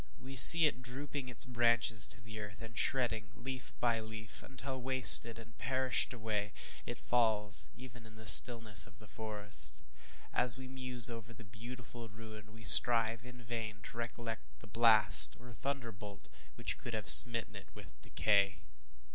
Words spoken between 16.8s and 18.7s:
have smitten it with decay.